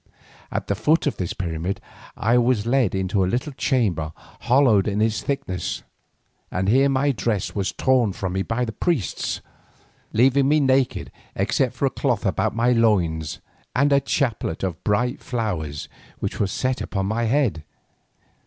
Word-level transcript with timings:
At 0.51 0.65
the 0.65 0.73
foot 0.73 1.05
of 1.05 1.17
this 1.17 1.33
pyramid 1.33 1.79
I 2.17 2.39
was 2.39 2.65
led 2.65 2.95
into 2.95 3.23
a 3.23 3.27
little 3.29 3.53
chamber 3.53 4.13
hollowed 4.49 4.87
in 4.87 4.99
its 4.99 5.21
thickness, 5.21 5.83
and 6.49 6.67
here 6.67 6.89
my 6.89 7.11
dress 7.11 7.53
was 7.53 7.71
torn 7.71 8.11
from 8.11 8.33
me 8.33 8.41
by 8.41 8.61
more 8.61 8.71
priests, 8.79 9.41
leaving 10.11 10.47
me 10.47 10.59
naked 10.59 11.11
except 11.35 11.75
for 11.75 11.85
a 11.85 11.91
cloth 11.91 12.25
about 12.25 12.55
my 12.55 12.71
loins 12.71 13.41
and 13.75 13.93
a 13.93 13.99
chaplet 14.01 14.63
of 14.63 14.83
bright 14.83 15.19
flowers 15.21 15.87
which 16.17 16.39
was 16.39 16.51
set 16.51 16.81
upon 16.81 17.05
my 17.05 17.25
head. 17.25 17.63